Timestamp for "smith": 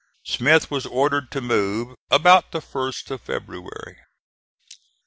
0.25-0.71